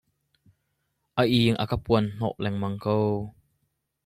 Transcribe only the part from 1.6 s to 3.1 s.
a kan puan hnawh lengmang ko.